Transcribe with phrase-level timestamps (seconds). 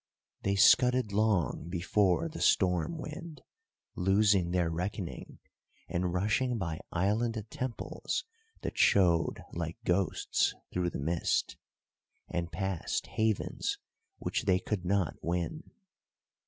[0.41, 3.41] They scudded long before the storm wind,
[3.95, 5.37] losing their reckoning,
[5.87, 8.25] and rushing by island temples
[8.61, 11.55] that showed like ghosts through the mist,
[12.27, 13.77] and past havens
[14.17, 15.69] which they could not win.